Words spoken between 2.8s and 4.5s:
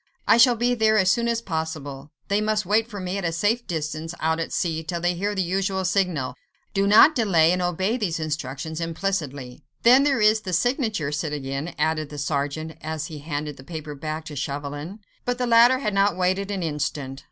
for me at a safe distance out